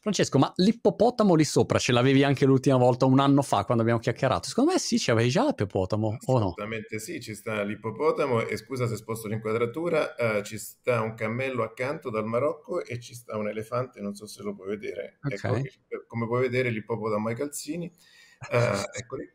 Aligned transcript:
Francesco, 0.00 0.38
ma 0.38 0.52
l'ippopotamo 0.56 1.34
lì 1.34 1.44
sopra 1.44 1.78
ce 1.78 1.92
l'avevi 1.92 2.22
anche 2.24 2.44
l'ultima 2.46 2.76
volta, 2.76 3.04
un 3.04 3.18
anno 3.18 3.42
fa, 3.42 3.64
quando 3.64 3.82
abbiamo 3.82 4.00
chiacchierato? 4.00 4.48
Secondo 4.48 4.72
me 4.72 4.78
sì, 4.78 4.96
c'avevi 4.98 5.28
già 5.28 5.44
l'ippopotamo, 5.46 6.06
o 6.24 6.38
no? 6.38 6.46
Assolutamente 6.46 6.98
sì, 6.98 7.20
ci 7.20 7.34
sta 7.34 7.62
l'ippopotamo 7.62 8.40
e 8.46 8.56
scusa 8.56 8.86
se 8.86 8.96
sposto 8.96 9.28
l'inquadratura, 9.28 10.14
eh, 10.14 10.42
ci 10.42 10.58
sta 10.58 11.00
un 11.02 11.14
cammello 11.14 11.62
accanto 11.62 12.10
dal 12.10 12.24
Marocco 12.26 12.84
e 12.84 12.98
ci 13.00 13.14
sta 13.14 13.36
un 13.36 13.48
elefante, 13.48 14.00
non 14.00 14.14
so 14.14 14.26
se 14.26 14.42
lo 14.42 14.54
puoi 14.54 14.68
vedere. 14.68 15.18
Ecco, 15.28 15.48
Ok. 15.48 16.06
come 16.06 16.26
puoi 16.26 16.40
vedere 16.42 16.70
l'ippopotamo 16.70 17.28
ai 17.28 17.34
calzini. 17.34 17.92
Eh, 18.50 18.82
eccoli. 18.92 19.32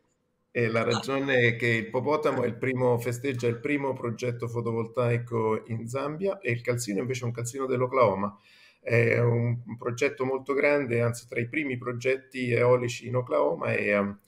E 0.56 0.68
la 0.68 0.84
ragione 0.84 1.48
è 1.48 1.56
che 1.56 1.66
il 1.66 1.90
Popotamo 1.90 2.44
è 2.44 2.46
il 2.46 2.56
primo, 2.56 2.96
festeggia 2.98 3.48
il 3.48 3.58
primo 3.58 3.92
progetto 3.92 4.46
fotovoltaico 4.46 5.64
in 5.66 5.88
Zambia 5.88 6.38
e 6.38 6.52
il 6.52 6.60
calzino 6.60 7.00
invece 7.00 7.22
è 7.22 7.24
un 7.24 7.32
calzino 7.32 7.66
dell'Oklahoma. 7.66 8.38
È 8.84 9.18
un, 9.18 9.62
un 9.64 9.76
progetto 9.78 10.26
molto 10.26 10.52
grande, 10.52 11.00
anzi 11.00 11.26
tra 11.26 11.40
i 11.40 11.48
primi 11.48 11.78
progetti 11.78 12.52
eolici 12.52 13.06
in 13.06 13.16
Oklahoma 13.16 13.72
e 13.72 13.96
um, 13.96 14.18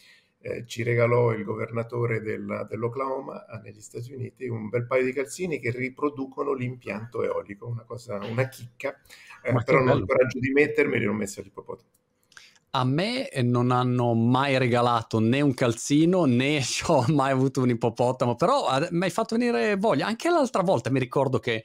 eh, 0.47 0.65
ci 0.65 0.83
regalò 0.85 1.33
il 1.33 1.43
governatore 1.43 2.21
del- 2.21 2.67
dell'Oklahoma 2.69 3.47
eh, 3.47 3.61
negli 3.65 3.81
Stati 3.81 4.13
Uniti 4.13 4.47
un 4.47 4.69
bel 4.69 4.87
paio 4.87 5.05
di 5.05 5.13
calzini 5.13 5.59
che 5.59 5.71
riproducono 5.73 6.53
l'impianto 6.53 7.25
eolico, 7.25 7.67
una 7.67 7.83
cosa, 7.83 8.19
una 8.25 8.49
chicca, 8.49 8.97
eh, 9.43 9.53
però 9.65 9.81
non 9.81 9.89
ho 9.89 9.97
il 9.97 10.07
coraggio 10.07 10.39
di 10.39 10.51
mettermeli, 10.53 11.01
li 11.01 11.07
ho 11.09 11.13
messi 11.13 11.41
all'ippopotamo. 11.41 11.89
A 12.71 12.85
me 12.85 13.29
eh, 13.29 13.43
non 13.43 13.73
hanno 13.73 14.15
mai 14.15 14.57
regalato 14.59 15.19
né 15.19 15.41
un 15.41 15.55
calzino 15.55 16.27
né 16.27 16.61
ho 16.87 17.05
mai 17.09 17.33
avuto 17.33 17.63
un 17.63 17.71
ippopotamo, 17.71 18.37
però 18.37 18.67
mi 18.91 19.05
hai 19.05 19.11
fatto 19.11 19.37
venire 19.37 19.77
voglia. 19.77 20.07
Anche 20.07 20.31
l'altra 20.31 20.63
volta 20.63 20.91
mi 20.91 21.01
ricordo 21.01 21.41
che 21.41 21.65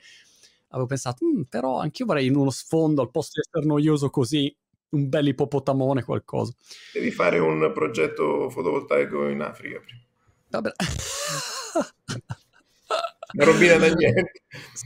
avevo 0.72 0.88
pensato, 0.88 1.26
"Mm, 1.26 1.42
però 1.44 1.80
anch'io 1.80 2.06
vorrei 2.06 2.26
in 2.28 2.36
uno 2.36 2.50
sfondo, 2.50 3.02
al 3.02 3.12
posto 3.12 3.34
di 3.40 3.48
essere 3.48 3.66
noioso 3.66 4.10
così, 4.10 4.54
un 4.90 5.08
bel 5.08 5.28
ippopotamone, 5.28 6.04
qualcosa. 6.04 6.54
Devi 6.94 7.12
fare 7.12 7.40
un 7.40 7.72
progetto 7.74 8.50
fotovoltaico 8.50 9.28
in 9.30 9.40
Africa 9.42 9.80
prima. 9.80 10.02
Vabbè. 10.50 10.72
Una 13.34 13.46
robina 13.46 13.78
da 13.78 13.88
niente. 13.94 14.32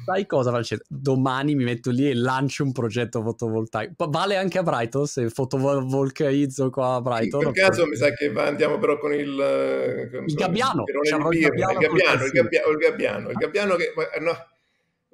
Sai 0.05 0.27
cosa, 0.27 0.51
Francesco? 0.51 0.83
Domani 0.87 1.55
mi 1.55 1.63
metto 1.63 1.89
lì 1.89 2.07
e 2.07 2.13
lancio 2.13 2.63
un 2.63 2.71
progetto 2.73 3.23
fotovoltaico. 3.23 4.07
Vale 4.07 4.35
anche 4.35 4.59
a 4.59 4.63
Brighton 4.63 5.07
se 5.07 5.27
fotovolcaizzo 5.31 6.69
qua 6.69 6.93
a 6.93 6.97
In 6.97 7.03
Brighton? 7.03 7.39
quel 7.39 7.47
oppure- 7.49 7.67
caso 7.67 7.87
mi 7.87 7.95
sa 7.95 8.11
che 8.11 8.31
va- 8.31 8.45
andiamo 8.45 8.77
però 8.77 8.99
con 8.99 9.13
il, 9.15 9.39
eh, 9.39 10.09
che 10.11 10.15
non 10.17 10.25
Il 10.27 10.35
gabbiano, 10.35 10.83
avrò 10.83 11.31
il 11.31 11.39
birra, 11.39 11.49
gabbiano 11.49 11.71
il 11.71 11.77
gabbiano, 11.79 11.95
il 11.95 12.01
calzino. 12.03 12.41
gabbia- 12.43 12.69
il 12.69 12.77
gabbiano, 12.77 13.29
il 13.31 13.35
gabbiano 13.37 13.75
che 13.77 13.93
no, 14.19 14.45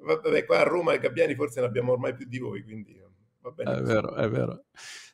vabbè, 0.02 0.44
qua 0.44 0.60
a 0.60 0.62
Roma 0.64 0.94
i 0.94 0.98
gabbiani 0.98 1.34
forse 1.34 1.60
ne 1.60 1.66
abbiamo 1.66 1.92
ormai 1.92 2.14
più 2.14 2.26
di 2.26 2.38
voi, 2.38 2.62
quindi 2.62 3.00
va 3.40 3.50
bene 3.50 3.78
È 3.78 3.82
vero, 3.82 4.14
è 4.14 4.28
vero. 4.28 4.64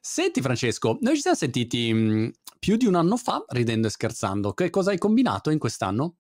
Senti 0.00 0.40
Francesco, 0.40 0.98
noi 1.00 1.14
ci 1.14 1.22
siamo 1.22 1.36
sentiti 1.36 1.92
mh, 1.92 2.32
più 2.58 2.76
di 2.76 2.86
un 2.86 2.94
anno 2.94 3.16
fa, 3.16 3.44
ridendo 3.48 3.86
e 3.86 3.90
scherzando. 3.90 4.52
Che 4.52 4.70
cosa 4.70 4.90
hai 4.90 4.98
combinato 4.98 5.50
in 5.50 5.58
quest'anno? 5.58 6.16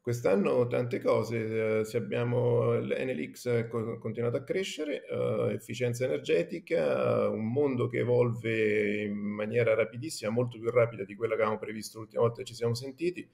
Quest'anno 0.00 0.66
tante 0.68 1.00
cose, 1.00 1.82
eh, 1.82 1.96
abbiamo 1.98 2.78
l'NLX 2.78 3.48
è 3.48 3.68
co- 3.68 3.98
continuato 3.98 4.38
a 4.38 4.42
crescere, 4.42 5.04
eh, 5.04 5.52
efficienza 5.52 6.06
energetica, 6.06 7.24
eh, 7.24 7.26
un 7.26 7.52
mondo 7.52 7.88
che 7.88 7.98
evolve 7.98 9.02
in 9.04 9.14
maniera 9.14 9.74
rapidissima, 9.74 10.30
molto 10.30 10.58
più 10.58 10.70
rapida 10.70 11.04
di 11.04 11.14
quella 11.14 11.34
che 11.34 11.42
avevamo 11.42 11.60
previsto 11.60 11.98
l'ultima 11.98 12.22
volta 12.22 12.38
che 12.38 12.46
ci 12.46 12.54
siamo 12.54 12.74
sentiti. 12.74 13.28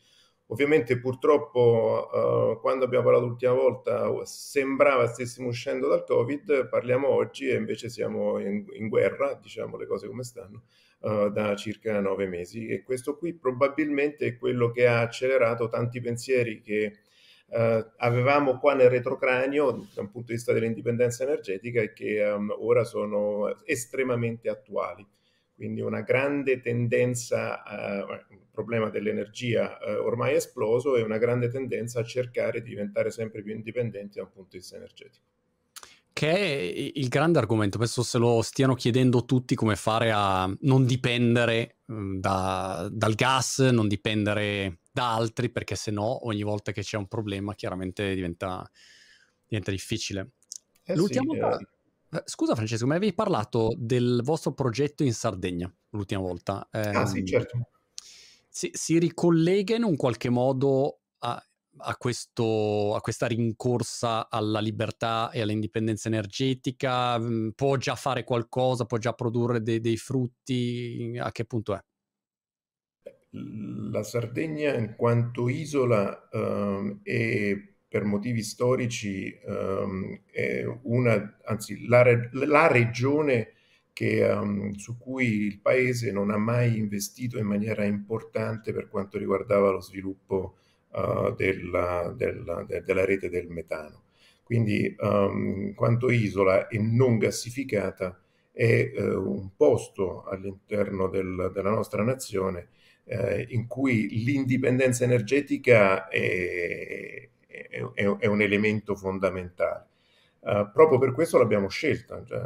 Ovviamente 0.48 0.98
purtroppo 0.98 2.10
eh, 2.12 2.60
quando 2.60 2.84
abbiamo 2.84 3.04
parlato 3.04 3.26
l'ultima 3.26 3.54
volta 3.54 4.24
sembrava 4.24 5.06
stessimo 5.06 5.48
uscendo 5.48 5.88
dal 5.88 6.04
Covid, 6.04 6.68
parliamo 6.68 7.08
oggi 7.08 7.48
e 7.48 7.56
invece 7.56 7.88
siamo 7.88 8.38
in, 8.38 8.64
in 8.72 8.88
guerra, 8.88 9.38
diciamo 9.40 9.78
le 9.78 9.86
cose 9.86 10.06
come 10.06 10.22
stanno 10.22 10.64
uh, 11.00 11.30
da 11.30 11.56
circa 11.56 11.98
nove 12.00 12.26
mesi 12.26 12.66
e 12.66 12.82
questo 12.82 13.16
qui 13.16 13.32
probabilmente 13.34 14.26
è 14.26 14.36
quello 14.36 14.70
che 14.70 14.86
ha 14.86 15.00
accelerato 15.00 15.68
tanti 15.68 16.00
pensieri 16.02 16.60
che 16.60 16.98
uh, 17.46 17.84
avevamo 17.96 18.58
qua 18.58 18.74
nel 18.74 18.90
retrocranio 18.90 19.88
da 19.94 20.02
un 20.02 20.10
punto 20.10 20.28
di 20.28 20.34
vista 20.34 20.52
dell'indipendenza 20.52 21.22
energetica 21.22 21.80
e 21.80 21.94
che 21.94 22.22
um, 22.22 22.54
ora 22.58 22.84
sono 22.84 23.64
estremamente 23.64 24.50
attuali. 24.50 25.06
Quindi 25.54 25.80
una 25.80 26.02
grande 26.02 26.60
tendenza, 26.60 27.62
uh, 27.62 28.32
il 28.32 28.46
problema 28.50 28.90
dell'energia 28.90 29.78
ormai 30.02 30.32
è 30.32 30.36
esploso 30.36 30.96
e 30.96 31.02
una 31.02 31.18
grande 31.18 31.48
tendenza 31.48 32.00
a 32.00 32.04
cercare 32.04 32.60
di 32.60 32.70
diventare 32.70 33.10
sempre 33.10 33.42
più 33.42 33.54
indipendenti 33.54 34.18
da 34.18 34.24
un 34.24 34.32
punto 34.32 34.50
di 34.50 34.58
vista 34.58 34.76
energetico 34.76 35.32
che 36.14 36.32
è 36.32 36.92
il 36.94 37.08
grande 37.08 37.40
argomento, 37.40 37.76
penso 37.76 38.04
se 38.04 38.18
lo 38.18 38.40
stiano 38.40 38.74
chiedendo 38.74 39.24
tutti 39.24 39.56
come 39.56 39.74
fare 39.74 40.12
a 40.12 40.50
non 40.60 40.86
dipendere 40.86 41.78
mm, 41.90 42.20
da, 42.20 42.88
dal 42.90 43.14
gas, 43.14 43.58
non 43.58 43.88
dipendere 43.88 44.78
da 44.92 45.12
altri, 45.12 45.50
perché 45.50 45.74
se 45.74 45.90
no 45.90 46.24
ogni 46.26 46.44
volta 46.44 46.70
che 46.70 46.82
c'è 46.82 46.96
un 46.96 47.08
problema 47.08 47.56
chiaramente 47.56 48.14
diventa, 48.14 48.64
diventa 49.44 49.72
difficile. 49.72 50.34
Eh 50.84 50.94
l'ultima 50.94 51.32
sì, 51.32 51.62
eh. 51.64 51.68
Scusa 52.24 52.54
Francesco, 52.54 52.86
mi 52.86 52.94
avevi 52.94 53.14
parlato 53.14 53.74
del 53.76 54.20
vostro 54.22 54.52
progetto 54.52 55.02
in 55.02 55.12
Sardegna 55.12 55.72
l'ultima 55.90 56.20
volta. 56.20 56.68
Ah 56.92 57.04
sì, 57.04 57.22
Ehm, 57.22 57.26
certo. 57.26 57.58
si, 58.48 58.70
si 58.72 58.98
ricollega 58.98 59.74
in 59.76 59.82
un 59.84 59.96
qualche 59.96 60.28
modo 60.30 61.00
a, 61.18 61.42
a, 61.78 61.96
questo, 61.96 62.94
a 62.94 63.00
questa 63.00 63.26
rincorsa 63.26 64.28
alla 64.30 64.60
libertà 64.60 65.30
e 65.30 65.40
all'indipendenza 65.40 66.08
energetica? 66.08 67.18
Può 67.54 67.76
già 67.76 67.94
fare 67.96 68.24
qualcosa? 68.24 68.84
Può 68.84 68.98
già 68.98 69.12
produrre 69.12 69.62
dei, 69.62 69.80
dei 69.80 69.96
frutti? 69.96 71.16
A 71.20 71.32
che 71.32 71.44
punto 71.44 71.74
è? 71.74 71.80
La 73.90 74.02
Sardegna 74.02 74.74
in 74.74 74.94
quanto 74.96 75.48
isola 75.48 76.28
ehm, 76.30 77.00
e 77.02 77.73
per 77.94 78.02
motivi 78.02 78.42
storici 78.42 79.38
ehm, 79.46 80.22
è 80.28 80.64
una, 80.82 81.38
anzi 81.44 81.86
la, 81.86 82.04
la 82.32 82.66
regione 82.66 83.52
che, 83.92 84.28
um, 84.28 84.72
su 84.72 84.98
cui 84.98 85.44
il 85.44 85.60
paese 85.60 86.10
non 86.10 86.32
ha 86.32 86.36
mai 86.36 86.76
investito 86.76 87.38
in 87.38 87.46
maniera 87.46 87.84
importante 87.84 88.72
per 88.72 88.88
quanto 88.88 89.16
riguardava 89.16 89.70
lo 89.70 89.80
sviluppo 89.80 90.56
uh, 90.88 91.36
della, 91.36 92.12
della, 92.16 92.64
de- 92.64 92.82
della 92.82 93.04
rete 93.04 93.30
del 93.30 93.46
metano. 93.46 94.06
Quindi, 94.42 94.92
um, 94.98 95.72
quanto 95.74 96.10
isola 96.10 96.66
e 96.66 96.80
non 96.80 97.18
gassificata, 97.18 98.20
è 98.50 98.90
uh, 98.92 99.22
un 99.22 99.54
posto 99.54 100.24
all'interno 100.24 101.06
del, 101.06 101.52
della 101.54 101.70
nostra 101.70 102.02
nazione 102.02 102.70
eh, 103.04 103.46
in 103.50 103.68
cui 103.68 104.08
l'indipendenza 104.24 105.04
energetica 105.04 106.08
è, 106.08 107.28
è, 107.68 108.04
è 108.04 108.26
un 108.26 108.40
elemento 108.42 108.94
fondamentale. 108.94 109.86
Uh, 110.40 110.70
proprio 110.70 110.98
per 110.98 111.12
questo 111.12 111.38
l'abbiamo 111.38 111.68
scelta. 111.68 112.22
Cioè, 112.22 112.40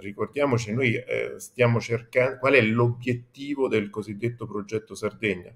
ricordiamoci, 0.00 0.72
noi 0.72 0.94
eh, 0.94 1.34
stiamo 1.38 1.80
cercando 1.80 2.38
qual 2.38 2.54
è 2.54 2.60
l'obiettivo 2.60 3.66
del 3.66 3.90
cosiddetto 3.90 4.46
progetto 4.46 4.94
Sardegna. 4.94 5.52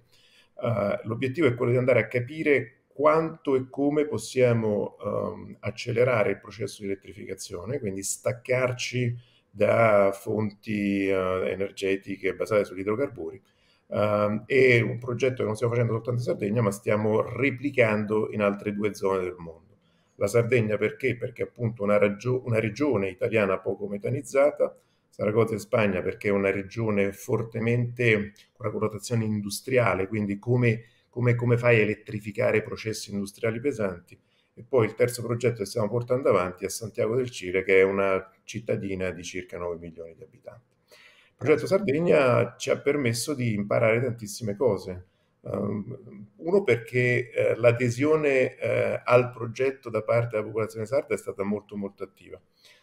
Uh, 0.54 1.06
l'obiettivo 1.06 1.46
è 1.46 1.54
quello 1.54 1.70
di 1.70 1.78
andare 1.78 2.00
a 2.00 2.08
capire 2.08 2.78
quanto 2.88 3.54
e 3.54 3.68
come 3.70 4.06
possiamo 4.06 4.96
um, 5.00 5.56
accelerare 5.60 6.30
il 6.30 6.40
processo 6.40 6.82
di 6.82 6.88
elettrificazione, 6.88 7.78
quindi 7.78 8.02
staccarci 8.02 9.16
da 9.48 10.10
fonti 10.12 11.06
uh, 11.08 11.44
energetiche 11.46 12.34
basate 12.34 12.64
sugli 12.64 12.80
idrocarburi. 12.80 13.40
Uh, 13.88 14.44
è 14.44 14.80
un 14.80 14.98
progetto 14.98 15.36
che 15.36 15.44
non 15.44 15.54
stiamo 15.54 15.72
facendo 15.72 15.94
soltanto 15.94 16.20
in 16.20 16.26
Sardegna, 16.26 16.62
ma 16.62 16.70
stiamo 16.70 17.22
replicando 17.22 18.30
in 18.30 18.42
altre 18.42 18.74
due 18.74 18.94
zone 18.94 19.20
del 19.20 19.34
mondo. 19.38 19.76
La 20.16 20.26
Sardegna 20.26 20.76
perché? 20.76 21.16
Perché 21.16 21.44
appunto 21.44 21.84
una, 21.84 21.96
ragio- 21.96 22.42
una 22.44 22.58
regione 22.58 23.08
italiana 23.08 23.58
poco 23.58 23.86
metanizzata, 23.86 24.76
Saragozza 25.08 25.54
in 25.54 25.60
Spagna 25.60 26.00
perché 26.00 26.28
è 26.28 26.30
una 26.30 26.50
regione 26.50 27.12
fortemente 27.12 28.32
con 28.52 28.66
una 28.66 28.70
connotazione 28.70 29.24
industriale, 29.24 30.06
quindi 30.06 30.38
come, 30.38 30.84
come, 31.08 31.34
come 31.34 31.56
fai 31.56 31.78
a 31.78 31.82
elettrificare 31.82 32.62
processi 32.62 33.12
industriali 33.12 33.58
pesanti. 33.58 34.18
E 34.54 34.64
poi 34.68 34.86
il 34.86 34.94
terzo 34.94 35.22
progetto 35.22 35.58
che 35.58 35.66
stiamo 35.66 35.88
portando 35.88 36.28
avanti 36.28 36.64
è 36.64 36.68
Santiago 36.68 37.16
del 37.16 37.30
Cile, 37.30 37.62
che 37.62 37.80
è 37.80 37.82
una 37.82 38.28
cittadina 38.44 39.10
di 39.10 39.22
circa 39.22 39.56
9 39.56 39.78
milioni 39.78 40.14
di 40.14 40.22
abitanti. 40.22 40.77
Progetto 41.38 41.68
Sardegna 41.68 42.56
ci 42.56 42.68
ha 42.68 42.78
permesso 42.80 43.32
di 43.32 43.54
imparare 43.54 44.00
tantissime 44.00 44.56
cose. 44.56 45.06
Um, 45.42 46.26
uno 46.38 46.64
perché 46.64 47.30
eh, 47.30 47.54
l'adesione 47.54 48.56
eh, 48.56 49.00
al 49.04 49.30
progetto 49.30 49.88
da 49.88 50.02
parte 50.02 50.30
della 50.32 50.42
popolazione 50.42 50.84
sarda 50.84 51.14
è 51.14 51.16
stata 51.16 51.44
molto 51.44 51.76
molto 51.76 52.02
attiva. 52.02 52.40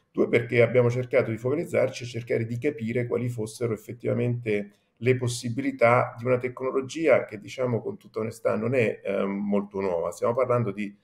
Due 0.09 0.29
perché 0.29 0.61
abbiamo 0.61 0.89
cercato 0.89 1.31
di 1.31 1.37
focalizzarci 1.37 2.03
e 2.03 2.07
cercare 2.07 2.45
di 2.45 2.57
capire 2.57 3.07
quali 3.07 3.27
fossero 3.27 3.73
effettivamente 3.73 4.71
le 4.99 5.17
possibilità 5.17 6.15
di 6.17 6.23
una 6.23 6.37
tecnologia 6.37 7.25
che 7.25 7.37
diciamo 7.37 7.81
con 7.81 7.97
tutta 7.97 8.21
onestà 8.21 8.55
non 8.55 8.73
è 8.73 9.01
eh, 9.03 9.25
molto 9.25 9.81
nuova. 9.81 10.11
Stiamo 10.11 10.33
parlando 10.33 10.71
di 10.71 10.95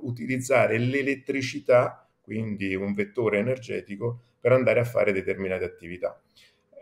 utilizzare 0.00 0.76
l'elettricità, 0.76 2.10
quindi 2.20 2.74
un 2.74 2.94
vettore 2.94 3.38
energetico, 3.38 4.22
per 4.40 4.50
andare 4.50 4.80
a 4.80 4.84
fare 4.84 5.12
determinate 5.12 5.64
attività. 5.64 6.20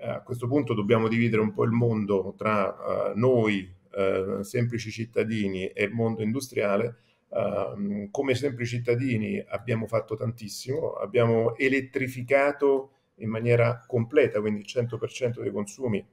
Eh, 0.03 0.09
a 0.09 0.23
questo 0.23 0.47
punto 0.47 0.73
dobbiamo 0.73 1.09
dividere 1.09 1.43
un 1.43 1.53
po' 1.53 1.65
il 1.65 1.73
mondo 1.73 2.35
tra 2.37 3.13
uh, 3.13 3.19
noi, 3.19 3.71
uh, 3.93 4.41
semplici 4.41 4.91
cittadini, 4.91 5.67
e 5.67 5.85
il 5.85 5.93
mondo 5.93 6.23
industriale. 6.23 6.97
Uh, 7.29 8.09
come 8.11 8.35
semplici 8.35 8.79
cittadini 8.79 9.45
abbiamo 9.47 9.87
fatto 9.87 10.17
tantissimo, 10.17 10.93
abbiamo 10.95 11.55
elettrificato 11.57 12.93
in 13.17 13.29
maniera 13.29 13.85
completa, 13.87 14.41
quindi 14.41 14.61
il 14.61 14.67
100% 14.67 15.43
dei 15.43 15.53
consumi 15.53 16.05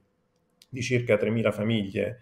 di 0.68 0.82
circa 0.82 1.14
3.000 1.14 1.50
famiglie 1.50 2.20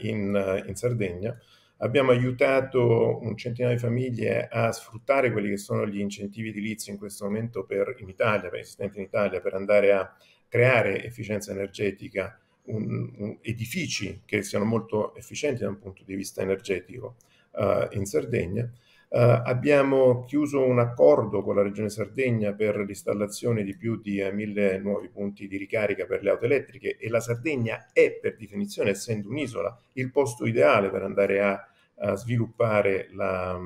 in, 0.00 0.62
in 0.66 0.74
Sardegna. 0.74 1.36
Abbiamo 1.78 2.10
aiutato 2.12 3.18
un 3.22 3.36
centinaio 3.36 3.74
di 3.74 3.80
famiglie 3.80 4.48
a 4.50 4.70
sfruttare 4.72 5.32
quelli 5.32 5.48
che 5.48 5.56
sono 5.56 5.86
gli 5.86 5.98
incentivi 5.98 6.50
edilizi 6.50 6.90
in 6.90 6.98
questo 6.98 7.24
momento 7.24 7.64
per, 7.64 7.96
in 7.98 8.08
Italia, 8.08 8.50
per 8.50 8.62
in 8.78 9.02
Italia, 9.02 9.40
per 9.40 9.54
andare 9.54 9.92
a 9.92 10.14
creare 10.54 11.02
efficienza 11.02 11.50
energetica, 11.50 12.38
un, 12.66 13.12
un, 13.16 13.38
edifici 13.40 14.20
che 14.24 14.44
siano 14.44 14.64
molto 14.64 15.12
efficienti 15.16 15.62
da 15.62 15.68
un 15.68 15.80
punto 15.80 16.04
di 16.06 16.14
vista 16.14 16.42
energetico 16.42 17.16
uh, 17.54 17.88
in 17.96 18.04
Sardegna. 18.04 18.62
Uh, 18.62 19.42
abbiamo 19.42 20.22
chiuso 20.22 20.64
un 20.64 20.78
accordo 20.78 21.42
con 21.42 21.56
la 21.56 21.62
Regione 21.62 21.88
Sardegna 21.88 22.52
per 22.52 22.76
l'installazione 22.76 23.64
di 23.64 23.76
più 23.76 24.00
di 24.00 24.20
uh, 24.20 24.32
mille 24.32 24.78
nuovi 24.78 25.08
punti 25.08 25.48
di 25.48 25.56
ricarica 25.56 26.06
per 26.06 26.22
le 26.22 26.30
auto 26.30 26.44
elettriche 26.44 26.98
e 26.98 27.08
la 27.08 27.18
Sardegna 27.18 27.88
è 27.92 28.12
per 28.12 28.36
definizione, 28.36 28.90
essendo 28.90 29.30
un'isola, 29.30 29.76
il 29.94 30.12
posto 30.12 30.46
ideale 30.46 30.88
per 30.88 31.02
andare 31.02 31.40
a, 31.40 31.68
a 31.96 32.14
sviluppare 32.16 33.08
la, 33.12 33.58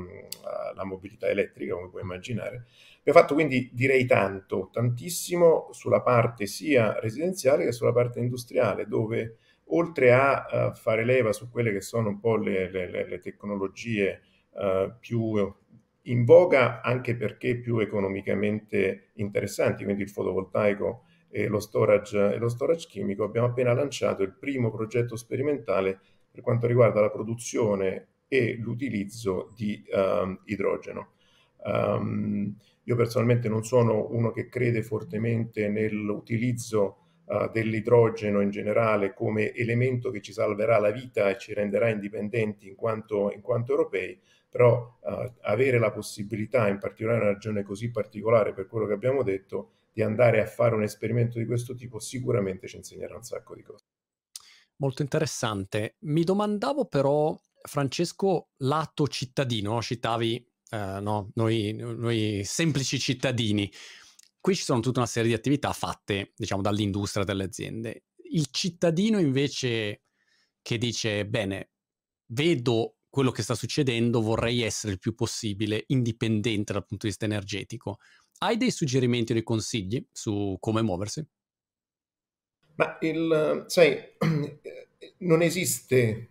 la, 0.75 0.85
mobilità 0.85 1.29
elettrica, 1.29 1.75
come 1.75 1.89
puoi 1.89 2.03
immaginare. 2.03 2.67
Abbiamo 2.99 3.21
fatto 3.21 3.35
quindi 3.35 3.71
direi 3.73 4.05
tanto, 4.07 4.69
tantissimo 4.73 5.69
sulla 5.73 6.03
parte 6.03 6.47
sia 6.47 6.99
residenziale 7.01 7.65
che 7.65 7.73
sulla 7.73 7.93
parte 7.93 8.21
industriale, 8.21 8.87
dove 8.87 9.37
oltre 9.71 10.13
a 10.13 10.73
fare 10.75 11.05
leva 11.05 11.33
su 11.33 11.51
quelle 11.51 11.73
che 11.73 11.81
sono 11.81 12.09
un 12.09 12.21
po' 12.21 12.37
le, 12.37 12.71
le, 12.71 13.07
le 13.07 13.19
tecnologie 13.19 14.21
uh, 14.53 14.93
più 14.99 15.37
in 16.03 16.25
voga, 16.25 16.81
anche 16.81 17.17
perché 17.17 17.59
più 17.59 17.79
economicamente 17.79 19.11
interessanti, 19.15 19.85
quindi 19.85 20.03
il 20.03 20.11
fotovoltaico 20.11 21.05
e 21.29 21.47
lo 21.47 21.61
storage, 21.61 22.35
e 22.35 22.39
lo 22.39 22.49
storage 22.49 22.87
chimico, 22.89 23.25
abbiamo 23.25 23.49
appena 23.49 23.75
lanciato 23.75 24.23
il 24.23 24.33
primo 24.33 24.71
progetto 24.71 25.17
sperimentale 25.17 26.01
per 26.31 26.43
quanto 26.43 26.67
riguarda 26.67 27.01
la 27.01 27.11
produzione 27.11 28.07
e 28.29 28.57
l'utilizzo 28.57 29.53
di 29.57 29.83
uh, 29.91 30.39
idrogeno. 30.45 31.13
Um, 31.65 32.55
io 32.85 32.97
personalmente 32.97 33.49
non 33.49 33.65
sono 33.65 34.09
uno 34.11 34.31
che 34.31 34.49
crede 34.49 34.83
fortemente 34.83 35.69
nell'utilizzo 35.69 36.97
uh, 37.25 37.51
dell'idrogeno 37.51 38.41
in 38.41 38.51
generale 38.51 39.13
come 39.15 39.53
elemento 39.53 40.11
che 40.11 40.21
ci 40.21 40.33
salverà 40.33 40.79
la 40.79 40.91
vita 40.91 41.29
e 41.29 41.39
ci 41.39 41.53
renderà 41.53 41.89
indipendenti 41.89 42.69
in 42.69 42.75
quanto, 42.75 43.33
in 43.33 43.41
quanto 43.41 43.73
europei, 43.73 44.21
però 44.49 44.99
uh, 45.01 45.33
avere 45.43 45.79
la 45.79 45.91
possibilità, 45.91 46.69
in 46.69 46.79
particolare 46.79 47.19
in 47.19 47.25
una 47.25 47.33
regione 47.33 47.63
così 47.63 47.91
particolare 47.91 48.53
per 48.53 48.67
quello 48.67 48.87
che 48.87 48.95
abbiamo 48.95 49.23
detto, 49.23 49.73
di 49.93 50.03
andare 50.03 50.41
a 50.41 50.47
fare 50.47 50.75
un 50.75 50.83
esperimento 50.83 51.39
di 51.39 51.45
questo 51.45 51.75
tipo 51.75 51.99
sicuramente 51.99 52.69
ci 52.69 52.77
insegnerà 52.77 53.17
un 53.17 53.25
sacco 53.25 53.55
di 53.55 53.63
cose. 53.63 53.85
Molto 54.77 55.03
interessante. 55.03 55.97
Mi 56.03 56.23
domandavo 56.23 56.85
però, 56.85 57.37
Francesco, 57.63 58.51
lato 58.59 59.09
cittadino, 59.09 59.81
citavi 59.83 60.47
eh, 60.71 61.01
no? 61.01 61.31
noi, 61.35 61.73
noi 61.73 62.43
semplici 62.45 62.99
cittadini. 62.99 63.71
Qui 64.41 64.55
ci 64.55 64.63
sono 64.63 64.81
tutta 64.81 65.01
una 65.01 65.09
serie 65.09 65.29
di 65.29 65.35
attività 65.35 65.73
fatte, 65.73 66.33
diciamo, 66.37 66.63
dall'industria, 66.63 67.25
dalle 67.25 67.45
aziende. 67.45 68.05
Il 68.31 68.47
cittadino 68.51 69.19
invece 69.19 70.03
che 70.63 70.79
dice, 70.79 71.27
bene, 71.27 71.71
vedo 72.27 72.97
quello 73.09 73.31
che 73.31 73.43
sta 73.43 73.55
succedendo, 73.55 74.21
vorrei 74.21 74.63
essere 74.63 74.93
il 74.93 74.99
più 74.99 75.15
possibile 75.15 75.85
indipendente 75.89 76.73
dal 76.73 76.85
punto 76.85 77.07
di 77.07 77.09
vista 77.09 77.25
energetico. 77.25 77.99
Hai 78.39 78.57
dei 78.57 78.71
suggerimenti 78.71 79.33
o 79.33 79.35
dei 79.35 79.43
consigli 79.43 80.07
su 80.13 80.57
come 80.61 80.83
muoversi? 80.83 81.27
Ma 82.77 82.97
il, 83.01 83.65
sai, 83.67 83.99
non 85.19 85.43
esiste 85.43 86.29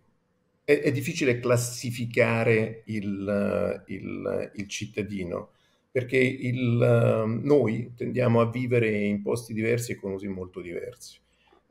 è, 0.67 0.81
è 0.81 0.91
difficile 0.91 1.39
classificare 1.39 2.81
il, 2.87 3.83
il, 3.87 4.51
il 4.53 4.67
cittadino 4.67 5.51
perché 5.89 6.17
il, 6.17 7.39
noi 7.41 7.93
tendiamo 7.95 8.41
a 8.41 8.49
vivere 8.51 8.89
in 8.89 9.21
posti 9.21 9.53
diversi 9.53 9.93
e 9.93 9.95
con 9.95 10.11
usi 10.11 10.27
molto 10.27 10.59
diversi. 10.59 11.19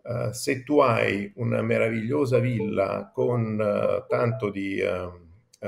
Uh, 0.02 0.32
se 0.32 0.62
tu 0.62 0.78
hai 0.78 1.30
una 1.36 1.60
meravigliosa 1.60 2.38
villa 2.38 3.10
con 3.12 3.58
uh, 3.58 4.06
tanto 4.08 4.50
di 4.50 4.80
uh, 4.80 5.66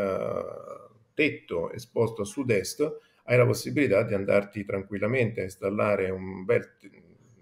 tetto 1.13 1.71
esposto 1.71 2.23
a 2.23 2.25
sud-est, 2.25 2.99
hai 3.25 3.37
la 3.37 3.45
possibilità 3.45 4.05
di 4.05 4.15
andarti 4.15 4.65
tranquillamente 4.65 5.41
a 5.41 5.45
installare 5.45 6.09
un 6.09 6.45
bel 6.45 6.67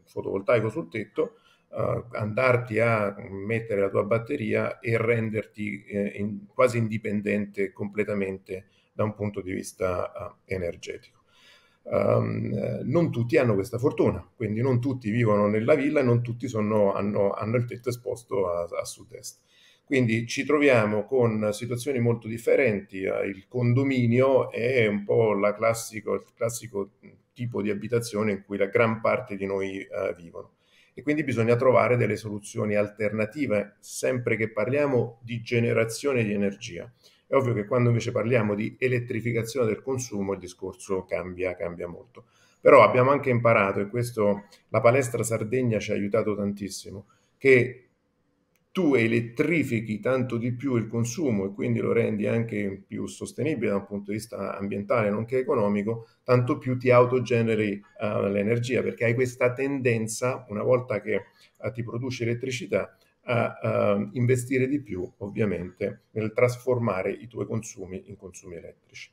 fotovoltaico 0.04 0.68
sul 0.68 0.88
tetto 0.88 1.36
uh, 1.70 2.04
andarti 2.12 2.78
a 2.78 3.14
mettere 3.30 3.80
la 3.80 3.88
tua 3.88 4.04
batteria 4.04 4.78
e 4.78 4.96
renderti 4.96 5.84
eh, 5.84 6.12
in, 6.16 6.46
quasi 6.46 6.78
indipendente 6.78 7.72
completamente 7.72 8.66
da 8.92 9.04
un 9.04 9.14
punto 9.14 9.40
di 9.40 9.52
vista 9.52 10.12
uh, 10.12 10.34
energetico. 10.44 11.24
Um, 11.88 12.82
non 12.82 13.12
tutti 13.12 13.36
hanno 13.36 13.54
questa 13.54 13.78
fortuna, 13.78 14.28
quindi 14.34 14.60
non 14.60 14.80
tutti 14.80 15.08
vivono 15.10 15.46
nella 15.46 15.74
villa 15.74 16.00
e 16.00 16.02
non 16.02 16.20
tutti 16.20 16.48
sono, 16.48 16.92
hanno, 16.92 17.30
hanno, 17.30 17.56
il 17.56 17.64
tetto 17.64 17.90
esposto 17.90 18.50
a, 18.50 18.62
a 18.80 18.84
sud-est. 18.84 19.40
Quindi 19.84 20.26
ci 20.26 20.44
troviamo 20.44 21.04
con 21.04 21.50
situazioni 21.52 22.00
molto 22.00 22.26
differenti. 22.26 22.96
Il 23.02 23.46
condominio 23.46 24.50
è 24.50 24.84
un 24.88 25.04
po' 25.04 25.38
classico, 25.56 26.14
il 26.14 26.24
classico 26.34 26.94
tipo 27.32 27.62
di 27.62 27.70
abitazione 27.70 28.32
in 28.32 28.42
cui 28.44 28.56
la 28.56 28.66
gran 28.66 29.00
parte 29.00 29.36
di 29.36 29.46
noi 29.46 29.78
uh, 29.78 30.12
vivono 30.16 30.55
e 30.98 31.02
quindi 31.02 31.24
bisogna 31.24 31.56
trovare 31.56 31.98
delle 31.98 32.16
soluzioni 32.16 32.74
alternative 32.74 33.76
sempre 33.80 34.34
che 34.34 34.50
parliamo 34.50 35.18
di 35.20 35.42
generazione 35.42 36.24
di 36.24 36.32
energia. 36.32 36.90
È 37.26 37.34
ovvio 37.34 37.52
che 37.52 37.66
quando 37.66 37.90
invece 37.90 38.12
parliamo 38.12 38.54
di 38.54 38.76
elettrificazione 38.78 39.66
del 39.66 39.82
consumo 39.82 40.32
il 40.32 40.38
discorso 40.38 41.04
cambia, 41.04 41.54
cambia 41.54 41.86
molto. 41.86 42.28
Però 42.62 42.82
abbiamo 42.82 43.10
anche 43.10 43.28
imparato, 43.28 43.80
e 43.80 43.88
questo 43.88 44.44
la 44.70 44.80
palestra 44.80 45.22
Sardegna 45.22 45.78
ci 45.78 45.90
ha 45.90 45.94
aiutato 45.94 46.34
tantissimo, 46.34 47.08
che 47.36 47.85
tu 48.76 48.94
elettrifichi 48.94 50.00
tanto 50.00 50.36
di 50.36 50.52
più 50.52 50.76
il 50.76 50.86
consumo 50.86 51.46
e 51.46 51.54
quindi 51.54 51.78
lo 51.80 51.92
rendi 51.92 52.26
anche 52.26 52.84
più 52.86 53.06
sostenibile 53.06 53.70
da 53.70 53.76
un 53.76 53.86
punto 53.86 54.10
di 54.10 54.18
vista 54.18 54.54
ambientale, 54.54 55.08
nonché 55.08 55.38
economico, 55.38 56.08
tanto 56.22 56.58
più 56.58 56.76
ti 56.76 56.90
autogeneri 56.90 57.80
uh, 58.00 58.26
l'energia, 58.26 58.82
perché 58.82 59.06
hai 59.06 59.14
questa 59.14 59.54
tendenza, 59.54 60.44
una 60.50 60.62
volta 60.62 61.00
che 61.00 61.22
uh, 61.56 61.72
ti 61.72 61.82
produci 61.82 62.24
elettricità, 62.24 62.94
a 63.22 63.96
uh, 63.96 64.10
investire 64.12 64.68
di 64.68 64.82
più, 64.82 65.10
ovviamente, 65.20 66.02
nel 66.10 66.34
trasformare 66.34 67.10
i 67.12 67.28
tuoi 67.28 67.46
consumi 67.46 68.02
in 68.08 68.16
consumi 68.18 68.56
elettrici. 68.56 69.10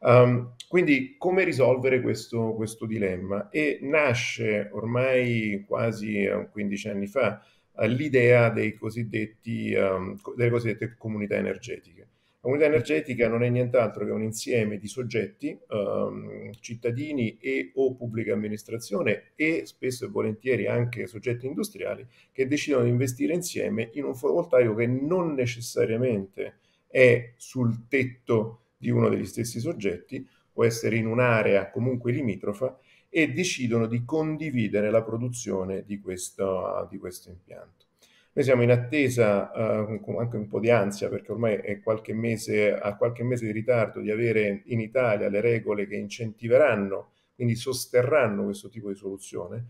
Um, 0.00 0.54
quindi 0.68 1.14
come 1.16 1.44
risolvere 1.44 2.00
questo, 2.00 2.52
questo 2.54 2.84
dilemma? 2.84 3.48
E 3.48 3.78
nasce 3.80 4.70
ormai 4.72 5.64
quasi 5.68 6.28
15 6.50 6.88
anni 6.88 7.06
fa 7.06 7.40
l'idea 7.82 8.46
um, 8.46 10.18
delle 10.36 10.50
cosiddette 10.50 10.94
comunità 10.96 11.36
energetiche. 11.36 12.00
La 12.44 12.50
comunità 12.50 12.66
energetica 12.66 13.26
non 13.26 13.42
è 13.42 13.48
nient'altro 13.48 14.04
che 14.04 14.10
un 14.10 14.22
insieme 14.22 14.76
di 14.76 14.86
soggetti, 14.86 15.58
um, 15.68 16.50
cittadini 16.60 17.38
e 17.40 17.72
o 17.74 17.94
pubblica 17.94 18.34
amministrazione 18.34 19.32
e 19.34 19.62
spesso 19.64 20.04
e 20.04 20.08
volentieri 20.08 20.66
anche 20.66 21.06
soggetti 21.06 21.46
industriali 21.46 22.06
che 22.32 22.46
decidono 22.46 22.84
di 22.84 22.90
investire 22.90 23.32
insieme 23.32 23.88
in 23.94 24.04
un 24.04 24.14
fotovoltaico 24.14 24.74
che 24.74 24.86
non 24.86 25.32
necessariamente 25.32 26.58
è 26.86 27.32
sul 27.36 27.88
tetto 27.88 28.60
di 28.76 28.90
uno 28.90 29.08
degli 29.08 29.24
stessi 29.24 29.58
soggetti, 29.58 30.24
può 30.52 30.64
essere 30.64 30.96
in 30.96 31.06
un'area 31.06 31.70
comunque 31.70 32.12
limitrofa 32.12 32.78
e 33.16 33.32
decidono 33.32 33.86
di 33.86 34.04
condividere 34.04 34.90
la 34.90 35.04
produzione 35.04 35.84
di 35.84 36.00
questo, 36.00 36.88
di 36.90 36.98
questo 36.98 37.28
impianto. 37.28 37.84
Noi 38.32 38.44
siamo 38.44 38.64
in 38.64 38.72
attesa, 38.72 39.52
uh, 39.54 40.00
con 40.00 40.18
anche 40.18 40.36
un 40.36 40.48
po' 40.48 40.58
di 40.58 40.68
ansia, 40.68 41.08
perché 41.08 41.30
ormai 41.30 41.54
è 41.58 41.80
qualche 41.80 42.12
mese, 42.12 42.74
a 42.74 42.96
qualche 42.96 43.22
mese 43.22 43.46
di 43.46 43.52
ritardo, 43.52 44.00
di 44.00 44.10
avere 44.10 44.62
in 44.64 44.80
Italia 44.80 45.28
le 45.28 45.40
regole 45.40 45.86
che 45.86 45.94
incentiveranno, 45.94 47.12
quindi 47.36 47.54
sosterranno 47.54 48.42
questo 48.42 48.68
tipo 48.68 48.88
di 48.88 48.96
soluzione. 48.96 49.64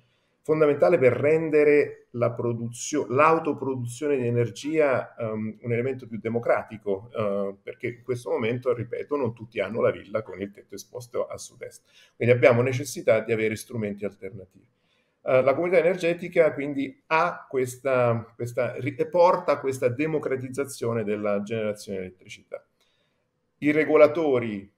Fondamentale 0.44 0.98
per 0.98 1.14
rendere 1.14 2.08
la 2.10 2.30
produzio- 2.30 3.06
l'autoproduzione 3.08 4.18
di 4.18 4.26
energia 4.26 5.14
um, 5.18 5.56
un 5.58 5.72
elemento 5.72 6.06
più 6.06 6.18
democratico, 6.18 7.08
uh, 7.14 7.56
perché 7.62 7.86
in 7.86 8.02
questo 8.02 8.28
momento, 8.28 8.74
ripeto, 8.74 9.16
non 9.16 9.32
tutti 9.32 9.58
hanno 9.58 9.80
la 9.80 9.90
villa 9.90 10.20
con 10.20 10.38
il 10.42 10.50
tetto 10.50 10.74
esposto 10.74 11.26
a 11.26 11.38
sud-est. 11.38 11.82
Quindi 12.14 12.34
abbiamo 12.34 12.60
necessità 12.60 13.20
di 13.20 13.32
avere 13.32 13.56
strumenti 13.56 14.04
alternativi. 14.04 14.68
Uh, 15.22 15.40
la 15.40 15.54
comunità 15.54 15.78
energetica 15.78 16.52
quindi 16.52 17.02
ha 17.06 17.46
questa, 17.48 18.30
questa, 18.36 18.76
porta 19.10 19.58
questa 19.60 19.88
democratizzazione 19.88 21.04
della 21.04 21.42
generazione 21.42 22.00
di 22.00 22.04
elettricità. 22.04 22.62
I 23.60 23.70
regolatori 23.70 24.73